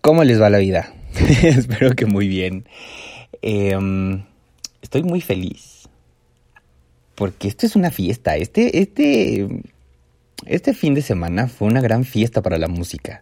[0.00, 0.94] ¿Cómo les va la vida?
[1.42, 2.64] Espero que muy bien.
[3.42, 4.24] Em,
[4.80, 5.88] estoy muy feliz.
[7.14, 8.36] Porque esto es una fiesta.
[8.36, 9.46] Este, este,
[10.46, 13.20] este fin de semana fue una gran fiesta para la música.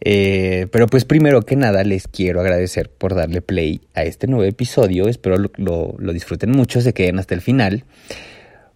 [0.00, 4.44] Eh, pero pues primero que nada les quiero agradecer por darle play a este nuevo
[4.44, 5.08] episodio.
[5.08, 7.84] Espero lo, lo disfruten mucho, se queden hasta el final.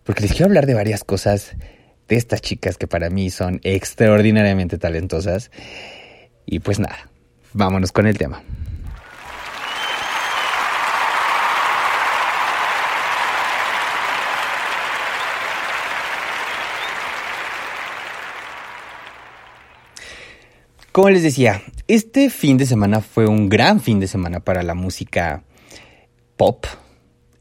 [0.02, 1.54] Porque les quiero hablar de varias cosas
[2.08, 5.52] de estas chicas que para mí son extraordinariamente talentosas.
[6.44, 7.11] Y pues nada,
[7.52, 8.42] vámonos con el tema.
[20.92, 24.74] Como les decía, este fin de semana fue un gran fin de semana para la
[24.74, 25.42] música
[26.36, 26.66] pop.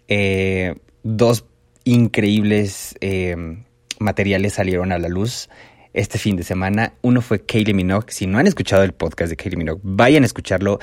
[0.08, 1.44] Eh, dos
[1.84, 3.36] increíbles eh,
[4.00, 5.50] materiales salieron a la luz
[5.94, 6.94] este fin de semana.
[7.02, 8.12] Uno fue Kaylee Minogue.
[8.12, 10.80] Si no han escuchado el podcast de Kaylee Minogue, vayan a escucharlo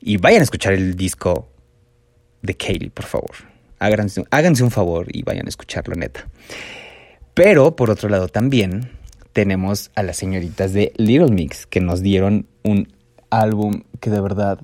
[0.00, 1.48] y vayan a escuchar el disco
[2.42, 3.32] de Kaylee, por favor.
[3.78, 6.28] Háganse un favor y vayan a escucharlo, neta.
[7.34, 8.90] Pero, por otro lado, también
[9.32, 12.88] tenemos a las señoritas de Little Mix que nos dieron un
[13.30, 14.60] álbum que de verdad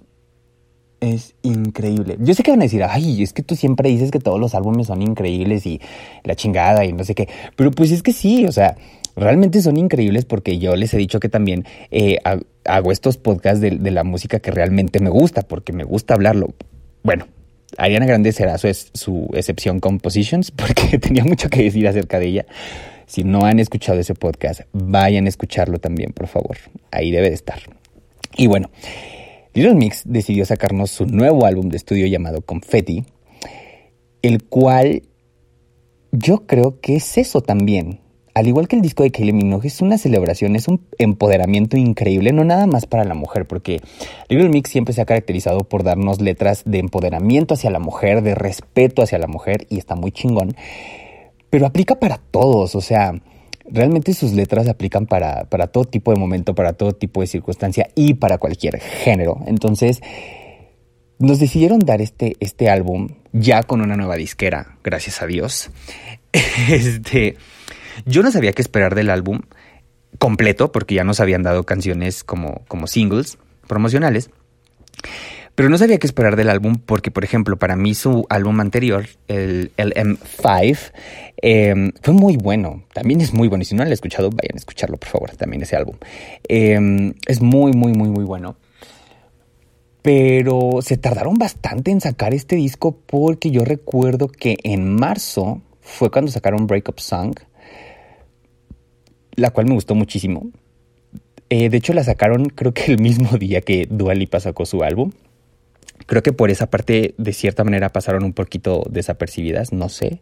[1.01, 2.17] es increíble.
[2.21, 4.55] Yo sé que van a decir, ay, es que tú siempre dices que todos los
[4.55, 5.81] álbumes son increíbles y
[6.25, 7.29] la chingada y no sé qué.
[7.57, 8.77] Pero pues es que sí, o sea,
[9.17, 12.19] realmente son increíbles porque yo les he dicho que también eh,
[12.65, 16.55] hago estos podcasts de, la música que realmente me gusta, porque me gusta hablarlo.
[17.03, 17.27] Bueno,
[17.77, 22.27] Ariana Grande será su, su excepción con Positions, porque tenía mucho que decir acerca de
[22.27, 22.47] ella.
[23.07, 26.57] Si no han escuchado ese podcast, vayan a escucharlo también, por favor.
[26.93, 27.59] Ahí debe de estar.
[28.37, 28.71] Y bueno,
[29.53, 33.05] Little Mix decidió sacarnos su nuevo álbum de estudio llamado Confetti,
[34.23, 35.03] el cual
[36.13, 37.99] yo creo que es eso también
[38.35, 42.33] al igual que el disco de Kylie Minogue, es una celebración, es un empoderamiento increíble,
[42.33, 43.81] no nada más para la mujer, porque
[44.29, 48.35] Little Mix siempre se ha caracterizado por darnos letras de empoderamiento hacia la mujer, de
[48.35, 50.55] respeto hacia la mujer, y está muy chingón,
[51.51, 53.21] pero aplica para todos, o sea,
[53.69, 57.89] realmente sus letras aplican para, para todo tipo de momento, para todo tipo de circunstancia
[57.95, 59.41] y para cualquier género.
[59.47, 60.01] Entonces,
[61.19, 65.71] nos decidieron dar este, este álbum ya con una nueva disquera, gracias a Dios.
[66.71, 67.37] Este
[68.07, 69.41] yo no sabía qué esperar del álbum
[70.19, 74.31] completo, porque ya nos habían dado canciones como, como singles promocionales.
[75.55, 79.07] Pero no sabía qué esperar del álbum porque, por ejemplo, para mí su álbum anterior,
[79.29, 80.93] el, M5,
[81.37, 82.85] em, fue muy bueno.
[82.95, 83.63] También es muy bueno.
[83.63, 85.97] Y si no lo han escuchado, vayan a escucharlo, por favor, también ese álbum.
[86.49, 88.57] Em, es muy, muy, muy, muy bueno.
[90.03, 96.11] Pero se tardaron bastante en sacar este disco porque yo recuerdo que en marzo fue
[96.11, 97.35] cuando sacaron Breakup Song
[99.41, 100.51] la cual me gustó muchísimo.
[101.49, 104.83] Eh, de hecho, la sacaron creo que el mismo día que Dua Lipa sacó su
[104.83, 105.13] álbum.
[106.07, 110.21] Creo que por esa parte, de cierta manera, pasaron un poquito desapercibidas, no sé.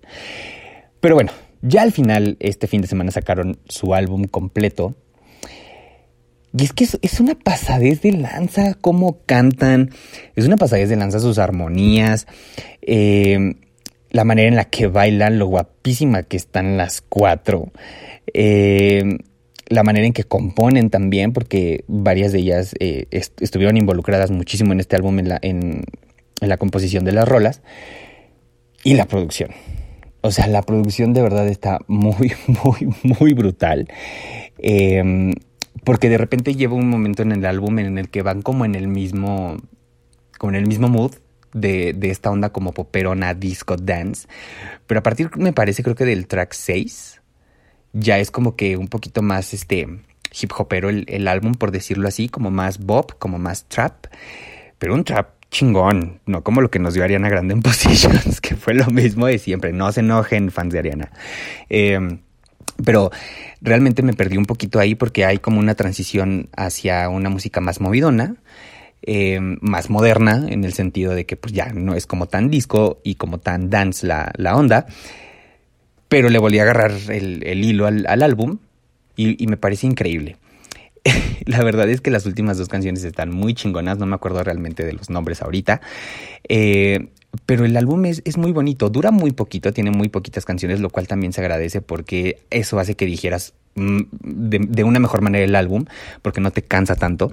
[1.01, 1.33] Pero bueno,
[1.63, 4.95] ya al final, este fin de semana sacaron su álbum completo.
[6.57, 9.91] Y es que es, una pasadez de lanza cómo cantan,
[10.35, 12.27] es una pasadez de lanza sus armonías,
[12.83, 13.55] eh,
[14.11, 17.71] la manera en la que bailan, lo guapísima que están las cuatro.
[18.33, 19.19] Eh,
[19.69, 24.81] la manera en que componen también, porque varias de ellas eh, estuvieron involucradas muchísimo en
[24.81, 25.85] este álbum, en la, en,
[26.41, 27.63] la composición de las rolas,
[28.83, 29.51] y la producción.
[30.23, 32.33] O sea, la producción de verdad está muy,
[32.65, 33.89] muy, muy brutal.
[34.59, 35.33] Em,
[35.85, 38.75] porque de repente lleva un momento en el álbum en el que van como en
[38.75, 39.59] el mismo,
[40.39, 41.13] como en el mismo mood
[41.53, 44.29] de, de, esta onda como poperona, disco, dance.
[44.87, 47.21] Pero a partir, me parece, creo que del track 6,
[47.93, 49.89] ya es como que un poquito más este
[50.41, 54.07] hip hopero el, el álbum, por decirlo así, como más bop, como más trap.
[54.79, 58.57] Pero un trap chingón, no como lo que nos dio Ariana Grande en Positions, que
[58.57, 59.73] fue lo mismo de siempre.
[59.73, 61.11] No se enojen, fans de Ariana.
[61.69, 62.19] Eh,
[62.85, 63.11] pero
[63.61, 67.81] realmente me perdí un poquito ahí porque hay como una transición hacia una música más
[67.81, 68.37] movidona,
[69.03, 73.01] eh, más moderna, en el sentido de que pues ya no es como tan disco
[73.05, 74.87] y como tan dance la, la onda,
[76.09, 78.59] pero le volví a agarrar el, el hilo al, al álbum
[79.17, 80.37] y, y, me parece increíble.
[81.47, 84.85] la verdad es que las últimas dos canciones están muy chingonas, no me acuerdo realmente
[84.85, 85.81] de los nombres ahorita.
[86.49, 87.09] Eh,
[87.47, 90.91] pero el álbum es, es, muy bonito, dura muy poquito, tiene muy poquitas canciones, lo
[90.91, 95.45] cual también se agradece porque eso hace que dijeras mm, de, de una mejor manera
[95.45, 95.85] el álbum,
[96.23, 97.31] porque no te cansa tanto.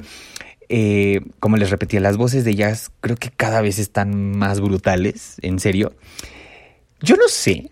[0.69, 5.37] Eh, como les repetía, las voces de ellas creo que cada vez están más brutales,
[5.41, 5.93] en serio.
[7.01, 7.69] Yo no sé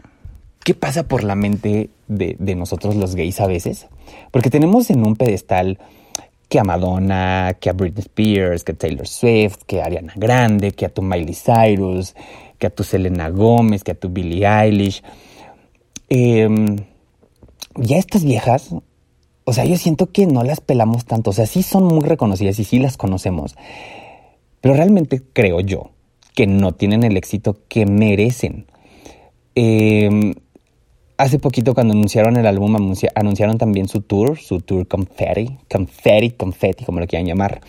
[0.63, 3.87] qué pasa por la mente de, de nosotros los gays a veces,
[4.31, 5.79] porque tenemos en un pedestal
[6.53, 10.71] que a Madonna, que a Britney Spears, que a Taylor Swift, que a Ariana Grande,
[10.71, 12.13] que a tu Miley Cyrus,
[12.59, 15.01] que a tu Selena Gómez, que a tu Billie Eilish.
[16.09, 16.47] Eh,
[17.75, 18.69] ya estas viejas,
[19.45, 22.59] o sea, yo siento que no las pelamos tanto, o sea, sí son muy reconocidas
[22.59, 23.55] y sí las conocemos,
[24.61, 25.91] pero realmente creo yo
[26.35, 28.65] que no tienen el éxito que merecen.
[29.55, 30.33] Eh,
[31.23, 32.75] Hace poquito cuando anunciaron el álbum
[33.15, 37.61] anunciaron también su tour, su tour Confetti, Confetti, Confetti, como lo quieran llamar.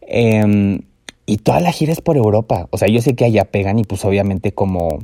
[0.00, 0.80] Eh,
[1.26, 2.68] y toda la gira es por Europa.
[2.70, 4.98] O sea, yo sé que allá pegan y pues obviamente como,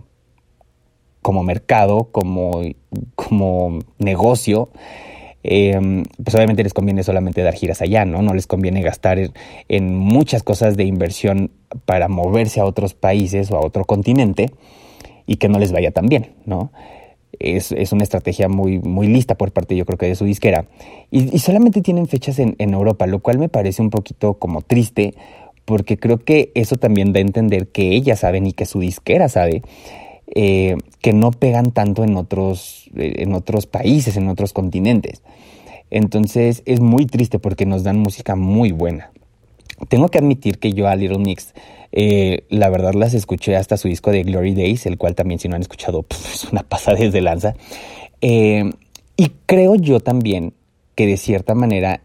[1.20, 2.62] como mercado, como,
[3.14, 4.70] como negocio,
[5.48, 8.22] eh, pues obviamente les conviene solamente dar giras allá, ¿no?
[8.22, 9.19] No les conviene gastar
[9.69, 11.50] en, muchas cosas de inversión
[11.84, 14.50] para moverse a otros países o a otro continente
[15.26, 16.70] y que no les vaya tan bien, ¿no?
[17.38, 20.66] es, es, una estrategia muy, muy lista por parte, yo creo que de su disquera.
[21.10, 24.62] Y, y solamente tienen fechas en, en, Europa, lo cual me parece un poquito como
[24.62, 25.14] triste,
[25.66, 29.28] porque creo que eso también da a entender que ellas saben y que su disquera
[29.28, 29.62] sabe
[30.34, 35.23] eh, que no pegan tanto en otros, en otros países, en otros continentes.
[35.90, 39.12] Entonces es muy triste porque nos dan música muy buena.
[39.88, 41.55] Tengo que admitir que yo a Little Mix,
[41.93, 45.49] eh, la verdad las escuché hasta su disco de Glory Days, el cual también si
[45.49, 47.55] no han escuchado, es una pasada desde lanza.
[48.20, 48.70] Eh,
[49.17, 50.55] y creo yo también
[50.94, 52.00] que de cierta manera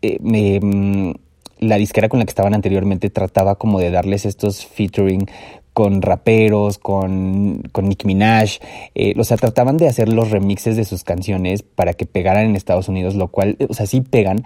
[0.00, 1.10] eh, mm,
[1.60, 5.26] la disquera con la que estaban anteriormente trataba como de darles estos featuring
[5.72, 8.58] con raperos, con, con Nicki Minaj,
[8.96, 12.56] eh, o sea, trataban de hacer los remixes de sus canciones para que pegaran en
[12.56, 14.42] Estados Unidos, lo cual, o sea, sí pegan,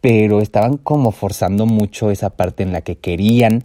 [0.00, 3.64] pero estaban como forzando mucho esa parte en la que querían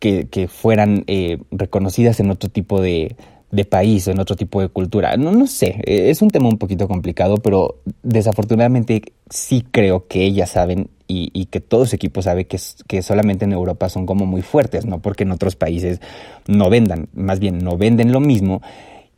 [0.00, 3.16] que, que fueran eh, reconocidas en otro tipo de,
[3.50, 5.16] de, país o en otro tipo de cultura.
[5.16, 10.24] No, no sé, e, es un tema un poquito complicado, pero desafortunadamente sí creo que
[10.24, 14.06] ellas saben y, y que todo su equipo sabe que, que solamente en Europa son
[14.06, 16.00] como muy fuertes, no porque en otros países
[16.46, 18.62] no vendan, más bien no venden lo mismo.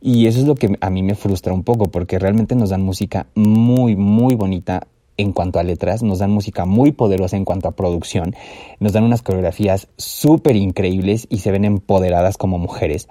[0.03, 2.81] Y eso es lo que a mí me frustra un poco, porque realmente nos dan
[2.81, 7.67] música muy, muy bonita, en cuanto a letras, nos dan música muy poderosa en cuanto
[7.67, 8.35] a producción,
[8.79, 13.07] nos dan unas coreografías súper increíbles y se ven empoderadas como mujeres.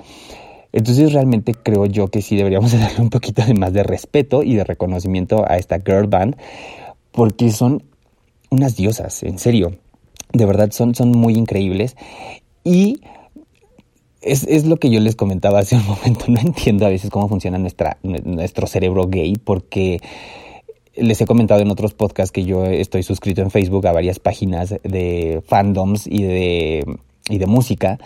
[0.72, 4.54] Entonces realmente creo yo que sí deberíamos darle un poquito de más de respeto y
[4.54, 6.36] de reconocimiento a esta girl band,
[7.12, 7.82] porque son
[8.50, 9.76] unas diosas, en serio.
[10.32, 11.96] De verdad son, son muy increíbles.
[12.62, 13.00] Y
[14.22, 16.26] es, es, lo que yo les comentaba hace un momento.
[16.28, 20.00] No entiendo a veces cómo funciona nuestra, nuestro cerebro gay, porque
[20.94, 24.74] les he comentado en otros podcasts que yo estoy suscrito en Facebook a varias páginas
[24.82, 26.84] de fandoms y de,
[27.28, 27.98] y de música.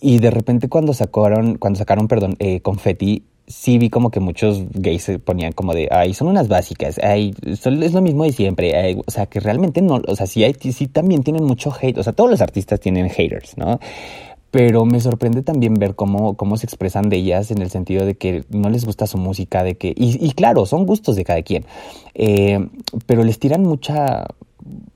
[0.00, 4.64] Y de repente cuando sacaron, cuando sacaron, perdón, eh, Confetti, sí vi como que muchos
[4.72, 8.32] gays se ponían como de, ay, son unas básicas, ay, son, es lo mismo de
[8.32, 11.72] siempre, ay, o sea, que realmente no, o sea, sí, hay, sí también tienen mucho
[11.78, 13.78] hate, o sea, todos los artistas tienen haters, ¿no?
[14.52, 18.14] Pero me sorprende también ver cómo, cómo se expresan de ellas en el sentido de
[18.14, 21.42] que no les gusta su música, de que, y, y claro, son gustos de cada
[21.42, 21.64] quien,
[22.14, 22.68] eh,
[23.06, 24.26] pero les tiran mucha,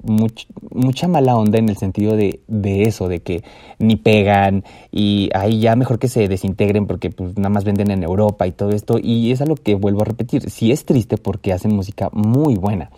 [0.03, 3.43] much, mucha mala onda en el sentido de, de eso, de que
[3.79, 8.03] ni pegan y ahí ya mejor que se desintegren porque pues nada más venden en
[8.03, 8.99] Europa y todo esto.
[9.03, 12.57] Y es a lo que vuelvo a repetir, sí es triste porque hacen música muy
[12.57, 12.91] buena.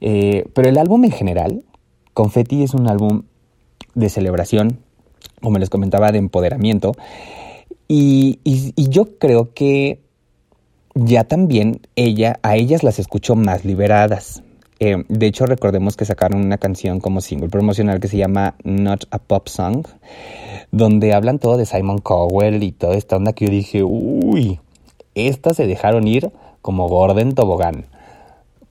[0.00, 1.62] Eh, pero el álbum en general,
[2.12, 3.22] Confetti es un álbum
[3.94, 4.80] de celebración,
[5.40, 6.92] como les comentaba, de empoderamiento.
[7.88, 10.00] Y, y yo creo que
[10.94, 14.42] ya también ella, a ellas las escucho más liberadas.
[14.80, 19.06] Eh, de hecho, recordemos que sacaron una canción como single promocional que se llama Not
[19.10, 19.86] a Pop Song,
[20.72, 24.60] donde hablan todo de Simon Cowell y toda esta onda que yo dije, uy,
[25.14, 27.86] estas se dejaron ir como Gordon Tobogán.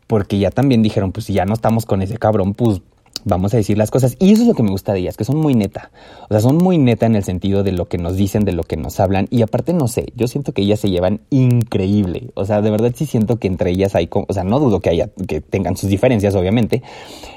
[0.08, 2.82] Porque ya también dijeron, pues si ya no estamos con ese cabrón, pues
[3.26, 4.16] vamos a decir las cosas.
[4.20, 5.92] Y eso es lo que me gusta de ellas, que son muy neta.
[6.24, 8.64] O sea, son muy neta en el sentido de lo que nos dicen, de lo
[8.64, 9.28] que nos hablan.
[9.30, 12.32] Y aparte, no sé, yo siento que ellas se llevan increíble.
[12.36, 14.90] O sea, de verdad sí siento que entre ellas hay, o sea, no dudo que
[14.90, 16.84] haya, que tengan sus diferencias, obviamente.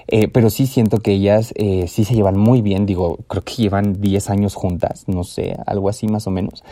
[0.09, 2.87] Eh, pero sí siento que ellas eh, sí se llevan muy bien.
[2.87, 6.65] Digo, creo que llevan 10 años juntas, no sé, algo así más o menos.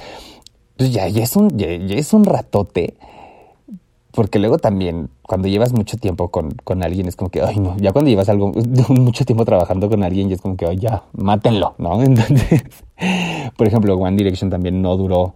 [0.76, 2.94] Pues ya, ya es un, ya es un ratote
[4.14, 7.76] porque luego también, cuando llevas mucho tiempo con, con, alguien, es como que, ay, no,
[7.78, 8.52] ya cuando llevas algo,
[8.88, 12.00] mucho tiempo trabajando con alguien, ya es como que, ay, ya, mátenlo, ¿no?
[12.02, 12.62] Entonces,
[13.56, 15.34] por ejemplo, One Direction también no duró,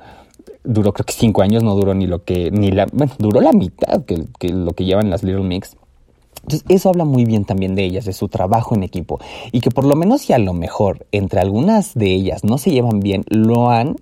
[0.62, 3.52] duró creo que cinco años, no duró ni lo que, ni la, bueno, duró la
[3.52, 5.76] mitad que, que lo que llevan las Little Mix.
[6.42, 9.18] Entonces, eso habla muy bien también de ellas, de su trabajo en equipo.
[9.50, 12.70] Y que por lo menos si a lo mejor entre algunas de ellas no se
[12.70, 13.96] llevan bien, lo han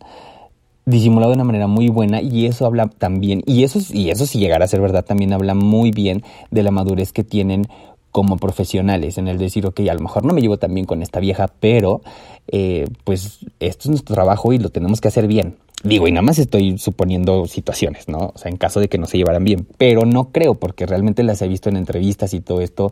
[0.87, 4.39] disimulado de una manera muy buena y eso habla también, y eso, y eso si
[4.39, 7.67] llegara a ser verdad, también habla muy bien de la madurez que tienen
[8.13, 11.03] como profesionales, en el decir, ok, a lo mejor no me llevo tan bien con
[11.03, 12.01] esta vieja, pero
[12.49, 15.57] eh, pues esto es nuestro trabajo y lo tenemos que hacer bien.
[15.83, 18.33] Digo, y nada más estoy suponiendo situaciones, ¿no?
[18.35, 21.23] O sea, en caso de que no se llevaran bien, pero no creo, porque realmente
[21.23, 22.91] las he visto en entrevistas y todo esto,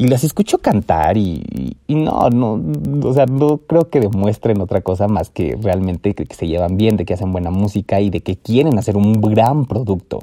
[0.00, 2.58] y las escucho cantar y, no, no,
[3.06, 6.96] o sea, no creo que demuestren otra cosa más que realmente que, se llevan bien,
[6.96, 10.20] de que hacen buena música y de que quieren hacer un gran producto.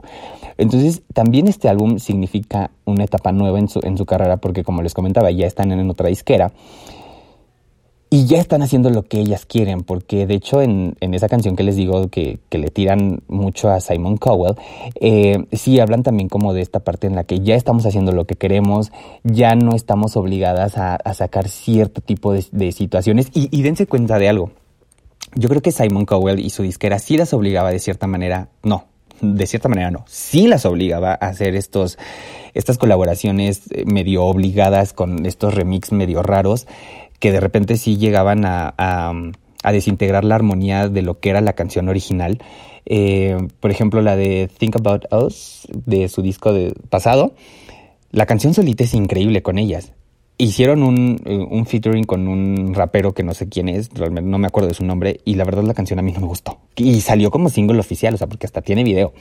[0.57, 4.81] Entonces, también este álbum significa una etapa nueva en su, en su carrera porque, como
[4.81, 6.51] les comentaba, ya están en otra disquera
[8.09, 11.55] y ya están haciendo lo que ellas quieren, porque de hecho en, en esa canción
[11.55, 14.55] que les digo que, que, le tiran mucho a Simon Cowell,
[15.01, 18.25] eh, sí hablan también como de esta parte en la que ya estamos haciendo lo
[18.25, 18.91] que queremos,
[19.23, 23.87] ya no estamos obligadas a, a sacar cierto tipo de, de situaciones y, y, dense
[23.87, 24.51] cuenta de algo.
[25.35, 28.85] Yo creo que Simon Cowell y su disquera sí las obligaba de cierta manera, no,
[29.19, 31.97] de cierta manera no, sí las obligaba a hacer estos,
[32.53, 36.67] estas colaboraciones eh, medio obligadas con estos remix medio raros
[37.19, 41.53] que de repente sí llegaban a, a, desintegrar la armonía de lo que era la
[41.53, 42.39] canción original.
[42.85, 47.33] Eh, por ejemplo, la de Think About Us, de su disco de pasado,
[48.11, 49.91] la canción solita es increíble con ellas.
[50.37, 54.47] Hicieron un, un, featuring con un rapero que no sé quién es, realmente no me
[54.47, 56.59] acuerdo de su nombre, y la verdad la canción a mí no me gustó.
[56.75, 59.13] Y salió como single oficial, o sea, porque hasta tiene video.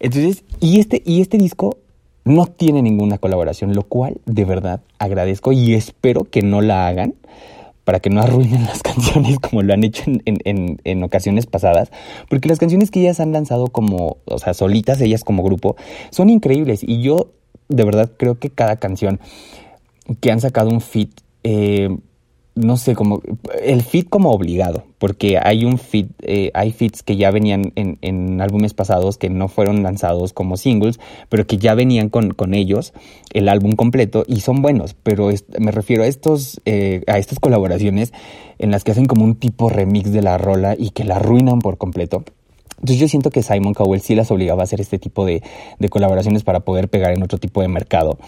[0.00, 1.78] Entonces, y este, y este disco
[2.26, 7.14] no tiene ninguna colaboración, lo cual de verdad agradezco y espero que no la hagan
[7.84, 11.92] para que no arruinen las canciones como lo han hecho en, en, en, ocasiones pasadas,
[12.28, 15.76] porque las canciones que ellas han lanzado como, o sea, solitas, ellas como grupo,
[16.10, 17.30] son increíbles y yo
[17.68, 19.20] de verdad creo que cada canción
[20.20, 21.20] que han sacado un fit
[22.56, 23.20] no sé, como
[23.62, 27.98] el fit como obligado, porque hay un fit, eh, hay fits que ya venían en,
[28.00, 30.98] en, álbumes pasados que no fueron lanzados como singles,
[31.28, 32.94] pero que ya venían con, con ellos
[33.34, 38.14] el álbum completo y son buenos, pero me refiero a estos, eh, a estas colaboraciones
[38.58, 41.58] en las que hacen como un tipo remix de la rola y que la arruinan
[41.58, 42.24] por completo.
[42.78, 45.42] Entonces yo siento que Simon Cowell sí las obligaba a hacer este tipo de,
[45.78, 48.18] de colaboraciones para poder pegar en otro tipo de mercado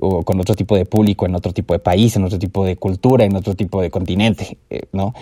[0.00, 2.76] o con otro tipo de público, en otro tipo de país, en otro tipo de
[2.76, 5.14] cultura, en otro tipo de continente, eh, ¿no?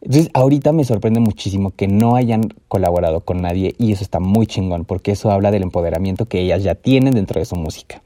[0.00, 4.46] Entonces, ahorita me sorprende muchísimo que no hayan colaborado con nadie y eso está muy
[4.46, 8.02] chingón porque eso habla del empoderamiento que ellas ya tienen dentro de su música.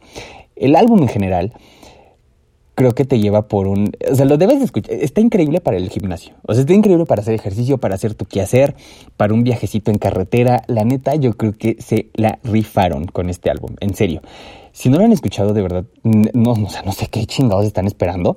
[0.56, 1.52] El álbum en general
[2.76, 3.90] creo que te lleva por un...
[4.08, 4.94] O sea, lo debes de escuchar.
[4.94, 6.34] Está increíble para el gimnasio.
[6.42, 8.76] O sea, está increíble para hacer ejercicio, para hacer tu quehacer,
[9.16, 10.62] para un viajecito en carretera.
[10.68, 13.74] La neta, yo creo que se la rifaron con este álbum.
[13.80, 14.20] En serio.
[14.72, 17.86] Si no lo han escuchado, de verdad, no, o sea, no sé qué chingados están
[17.86, 18.36] esperando.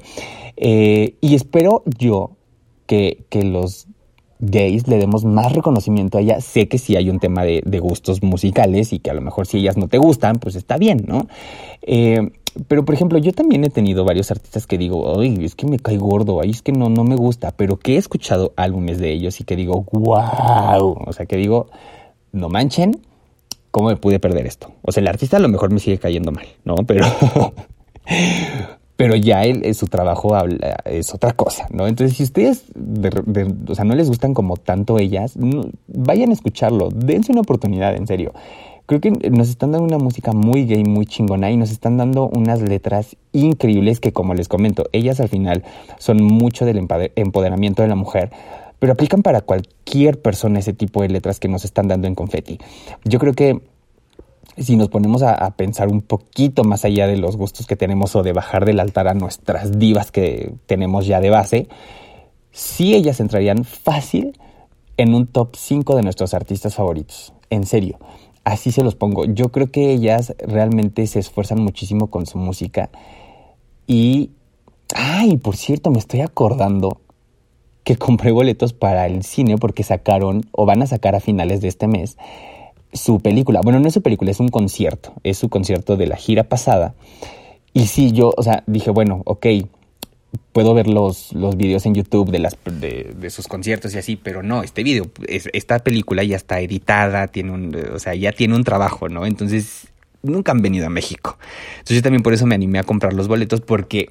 [0.55, 2.38] Eh, y espero yo
[2.86, 3.88] que, que, los
[4.39, 6.39] gays le demos más reconocimiento a ella.
[6.39, 9.48] Sé que sí hay un tema de, de, gustos musicales y que a lo mejor
[9.48, 11.27] si ellas no te gustan, pues está bien, ¿no?
[11.81, 12.31] Eh,
[12.67, 15.79] pero por ejemplo, yo también he tenido varios artistas que digo, ay, es que me
[15.79, 19.11] cae gordo, ay, es que no, no me gusta, pero que he escuchado álbumes de
[19.11, 21.67] ellos y que digo, wow, o sea, que digo,
[22.31, 22.99] no manchen,
[23.71, 24.71] ¿cómo me pude perder esto?
[24.81, 26.75] O sea, el artista a lo mejor me sigue cayendo mal, ¿no?
[26.87, 27.05] Pero,
[28.95, 30.35] pero ya él, su trabajo
[30.85, 31.87] es otra cosa, ¿no?
[31.87, 32.65] Entonces, si ustedes,
[33.67, 35.35] o sea, no les gustan como tanto ellas,
[35.87, 38.33] vayan a escucharlo, dense una oportunidad, en serio.
[38.89, 42.27] Creo que nos están dando una música muy gay, muy chingona y nos están dando
[42.27, 45.63] unas letras increíbles que, como les comento, ellas al final
[46.00, 48.31] son mucho del empoderamiento de la mujer,
[48.79, 52.58] pero aplican para cualquier persona ese tipo de letras que nos están dando en confetti.
[53.05, 53.62] Yo creo que
[54.58, 58.24] si nos ponemos a, pensar un poquito más allá de los gustos que tenemos o
[58.24, 61.67] de bajar del altar a nuestras divas que tenemos ya de base,
[62.51, 64.36] sí ellas entrarían fácil
[64.98, 67.34] en un top 5 de nuestros artistas favoritos.
[67.51, 68.00] En serio
[68.49, 69.25] así se los pongo.
[69.25, 72.89] Yo creo que ellas realmente se esfuerzan muchísimo con su música.
[73.87, 74.31] Y,
[74.93, 76.99] ay, por cierto, me estoy acordando
[77.83, 81.69] que compré boletos para el cine porque sacaron o van a sacar a finales de
[81.69, 82.17] este mes
[82.93, 83.61] su película.
[83.61, 85.13] Bueno, no es su película, es un concierto.
[85.23, 86.95] Es su concierto de la gira pasada.
[87.73, 89.45] Y sí, yo, o sea, dije, bueno, ok,
[90.51, 94.43] puedo ver los, los videos en YouTube de, las, de, sus conciertos y así, pero
[94.43, 98.63] no, este video, esta película ya está editada, tiene un, o sea, ya tiene un
[98.63, 99.25] trabajo, ¿no?
[99.25, 99.88] Entonces,
[100.21, 101.38] nunca han venido a México.
[101.74, 104.09] Entonces yo también por eso me animé a comprar los boletos porque,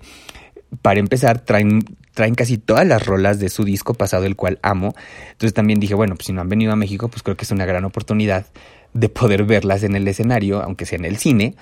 [0.83, 1.81] para empezar, traen,
[2.15, 4.95] traen casi todas las rolas de su disco pasado, el cual amo.
[5.33, 7.51] Entonces también dije, bueno, pues si no han venido a México, pues creo que es
[7.51, 8.47] una gran oportunidad
[8.95, 11.55] de poder verlas en el escenario, aunque sea en el cine.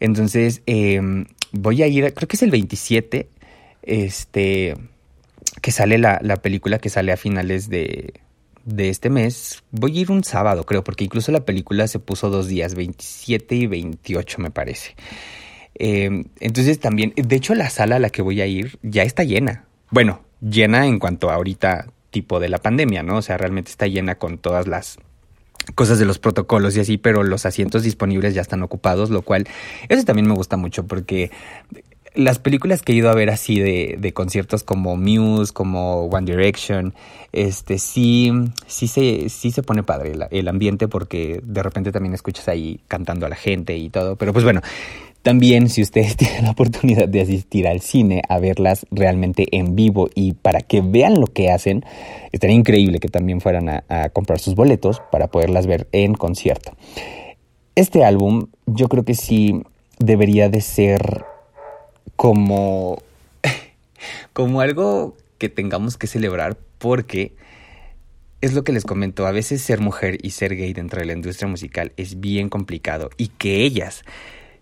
[0.00, 3.28] Entonces, em, voy a ir, creo que es el 27
[3.82, 4.74] este,
[5.62, 8.14] que sale la, la película que sale a finales de,
[8.64, 9.62] de este mes.
[9.70, 13.54] Voy a ir un sábado, creo, porque incluso la película se puso dos días, 27
[13.54, 14.94] y 28 me parece.
[15.74, 19.24] Em, entonces también, de hecho la sala a la que voy a ir ya está
[19.24, 19.64] llena.
[19.90, 23.18] Bueno, llena en cuanto a ahorita tipo de la pandemia, ¿no?
[23.18, 24.98] O sea, realmente está llena con todas las
[25.74, 29.46] cosas de los protocolos y así, pero los asientos disponibles ya están ocupados, lo cual
[29.88, 31.30] eso también me gusta mucho porque
[32.18, 36.28] las películas que he ido a ver así de, de, conciertos como Muse, como One
[36.28, 36.92] Direction,
[37.32, 38.32] este sí,
[38.66, 43.24] sí se, sí se pone padre el, ambiente porque de repente también escuchas ahí cantando
[43.24, 44.16] a la gente y todo.
[44.16, 44.62] Pero pues bueno,
[45.22, 50.10] también si ustedes tienen la oportunidad de asistir al cine a verlas realmente en vivo
[50.12, 51.84] y para que vean lo que hacen,
[52.32, 56.72] estaría increíble que también fueran a comprar sus boletos para poderlas ver en concierto.
[57.76, 59.62] Este álbum yo creo que sí
[60.00, 61.24] debería de ser
[62.18, 63.00] como,
[64.32, 67.36] como algo que tengamos que celebrar porque
[68.40, 71.12] es lo que les comento, a veces ser mujer y ser gay dentro de la
[71.12, 74.02] industria musical es bien complicado y que ellas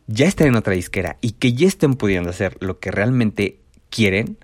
[0.06, 3.56] ya estén en otra disquera y que ya estén pudiendo hacer lo que realmente
[3.88, 4.36] quieren,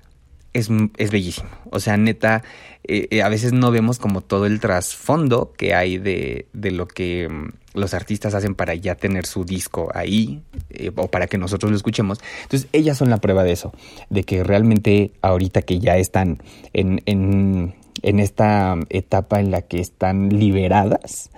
[0.54, 1.50] es, es bellísimo.
[1.70, 2.42] O sea, neta,
[2.84, 6.86] eh, eh, a veces no vemos como todo el trasfondo que hay de, de lo
[6.86, 11.38] que mm, los artistas hacen para ya tener su disco ahí eh, o para que
[11.38, 12.20] nosotros lo escuchemos.
[12.42, 13.72] Entonces, ellas son la prueba de eso,
[14.10, 19.80] de que realmente ahorita que ya están en, en, en esta etapa en la que
[19.80, 21.30] están liberadas,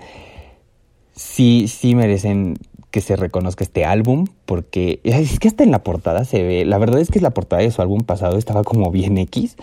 [1.14, 2.56] sí, sí merecen
[2.90, 6.78] que se reconozca este álbum, porque es que hasta en la portada se ve, la
[6.78, 9.56] verdad es que la portada de su álbum pasado estaba como bien X,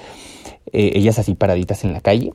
[0.73, 2.33] eh, ellas así paraditas en la calle,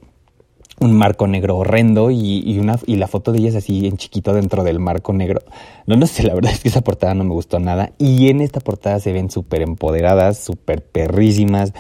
[0.78, 4.62] un marco negro horrendo y, una, y la foto de ellas así en chiquito dentro
[4.62, 5.40] del marco negro.
[5.86, 7.92] No, no sé, la verdad es que esa portada no me gustó nada.
[7.98, 11.72] Y en esta portada se ven súper empoderadas, súper perrísimas.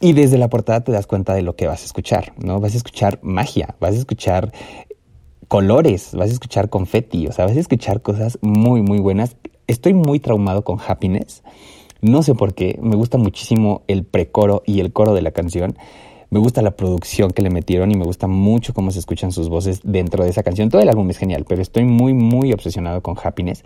[0.00, 2.60] Y desde la portada te das cuenta de lo que vas a escuchar, ¿no?
[2.60, 4.52] Vas a escuchar magia, vas a escuchar
[5.48, 9.36] colores, vas a escuchar confetti, o sea, vas a escuchar cosas muy, muy buenas.
[9.66, 11.42] Estoy muy traumado con Happiness.
[12.02, 15.76] No sé por qué, me gusta muchísimo el precoro y el coro de la canción.
[16.30, 19.48] Me gusta la producción que le metieron y me gusta mucho cómo se escuchan sus
[19.48, 20.68] voces dentro de esa canción.
[20.68, 23.64] Todo el álbum es genial, pero estoy muy, muy obsesionado con Happiness.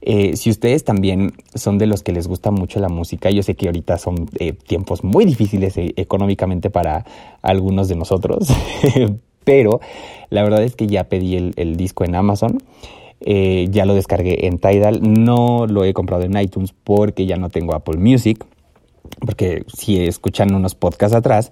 [0.00, 3.56] Eh, si ustedes también son de los que les gusta mucho la música, yo sé
[3.56, 7.04] que ahorita son eh, tiempos muy difíciles eh, económicamente para
[7.42, 8.48] algunos de nosotros,
[9.44, 9.80] pero
[10.30, 12.62] la verdad es que ya pedí el, disco en Amazon.
[13.20, 15.00] ya lo descargué en Tidal.
[15.02, 18.46] No lo he comprado en iTunes porque ya no tengo Apple Music.
[19.20, 21.50] Porque si escuchan unos podcasts atrás,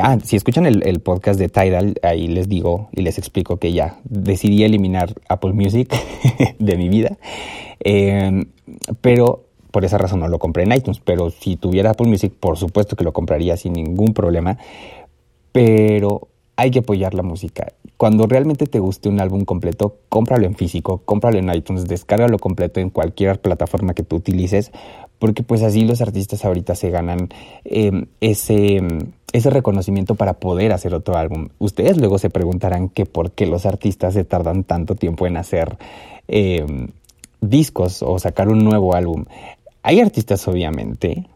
[0.00, 3.98] ah, si escuchan el, podcast de Tidal, ahí les digo y les explico que ya
[4.04, 5.94] decidí eliminar Apple Music
[6.58, 7.16] de mi vida.
[7.80, 8.46] Em,
[9.00, 11.00] pero por esa razón no lo compré en iTunes.
[11.04, 14.56] Pero si tuviera Apple Music, por supuesto que lo compraría sin ningún problema.
[15.52, 17.72] Pero hay que apoyar la música.
[17.98, 22.80] Cuando realmente te guste un álbum completo, cómpralo en físico, cómpralo en iTunes, descárgalo completo
[22.80, 24.72] en cualquier plataforma que tú utilices,
[25.18, 27.28] porque pues así los artistas ahorita se ganan
[27.64, 28.82] em, ese,
[29.32, 31.48] ese reconocimiento para poder hacer otro álbum.
[31.58, 35.78] Ustedes luego se preguntarán que por qué los artistas se tardan tanto tiempo en hacer
[36.28, 36.88] em,
[37.40, 39.24] discos o sacar un nuevo álbum.
[39.82, 41.26] Hay artistas, obviamente,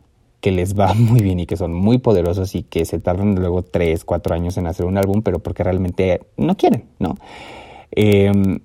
[0.40, 3.62] que les va muy bien y que son muy poderosos y que se tardan luego
[3.62, 7.16] 3, 4 años en hacer un álbum, pero porque realmente no quieren, ¿no?
[7.92, 8.60] Em,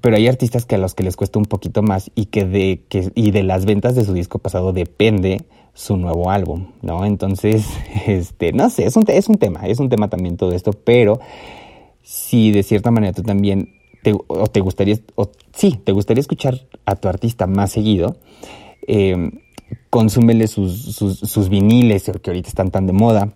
[0.00, 2.82] pero hay artistas que a los que les cuesta un poquito más y que de,
[2.88, 5.44] que, y de las ventas de su disco pasado depende
[5.74, 7.04] su nuevo álbum, ¿no?
[7.04, 7.66] Entonces,
[8.06, 11.20] este, no sé, es un, es un tema, es un tema también todo esto, pero
[12.02, 16.60] si de cierta manera tú también te, o te gustaría, o sí, te gustaría escuchar
[16.84, 18.16] a tu artista más seguido,
[18.86, 19.30] eh,
[19.90, 23.32] consúmele sus, sus, viniles, que ahorita están tan de moda,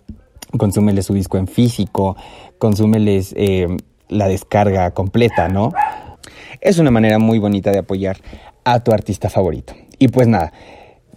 [0.57, 2.17] consúmele su disco en físico,
[2.59, 3.69] consúmeles eh,
[4.09, 5.73] la descarga completa, ¿no?
[6.61, 8.19] Es una manera muy bonita de apoyar
[8.65, 9.75] a tu artista favorito.
[9.99, 10.53] Y pues nada,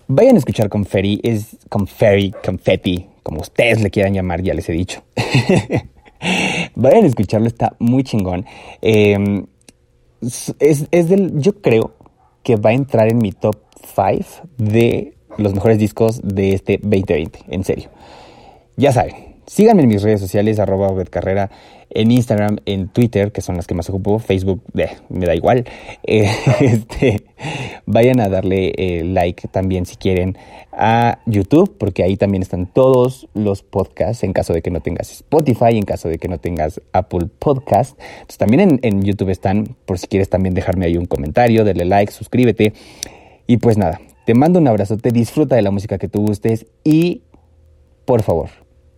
[0.07, 4.73] vayan a escuchar Confetti, es Confetti, Confetti, como ustedes le quieran llamar, ya les he
[4.73, 5.03] dicho.
[6.75, 8.45] vayan a escucharlo, está muy chingón.
[8.81, 9.45] Em,
[10.21, 11.93] es, es del, yo creo
[12.43, 13.57] que va a entrar en mi top
[13.95, 17.89] 5 de los mejores discos de este 2020, en serio.
[18.77, 21.49] Ya saben, síganme en mis redes sociales, arroba Carrera,
[21.93, 24.61] en Instagram, en Twitter, que son las que más ocupo, Facebook,
[25.09, 25.65] me da igual.
[26.03, 26.29] Eh,
[26.59, 27.23] este,
[27.85, 30.37] vayan a darle eh, like también si quieren
[30.71, 35.11] a YouTube, porque ahí también están todos los podcasts, en caso de que no tengas
[35.11, 37.99] Spotify, en caso de que no tengas Apple Podcast.
[37.99, 41.85] Entonces también en, en YouTube están, por si quieres también dejarme ahí un comentario, darle
[41.85, 42.73] like, suscríbete.
[43.45, 46.65] Y pues nada, te mando un abrazo, te disfruta de la música que tú gustes
[46.83, 47.23] y,
[48.05, 48.49] por favor,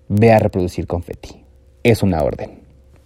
[0.07, 1.43] ve a reproducir confeti.
[1.83, 2.64] Es una orden.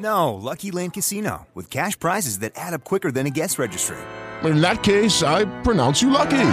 [0.00, 3.98] No, Lucky Land Casino, with cash prizes that add up quicker than a guest registry.
[4.44, 6.50] In that case, I pronounce you lucky.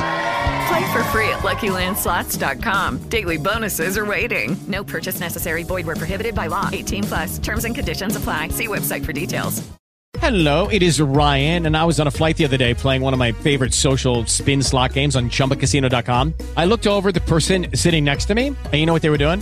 [0.68, 3.04] Play for free at LuckyLandSlots.com.
[3.10, 4.58] Daily bonuses are waiting.
[4.68, 5.64] No purchase necessary.
[5.64, 6.70] Void where prohibited by law.
[6.74, 7.40] 18 plus.
[7.40, 8.50] Terms and conditions apply.
[8.50, 9.66] See website for details.
[10.20, 13.14] Hello, it is Ryan, and I was on a flight the other day playing one
[13.14, 16.34] of my favorite social spin slot games on ChumbaCasino.com.
[16.56, 19.20] I looked over the person sitting next to me, and you know what they were
[19.20, 19.42] doing?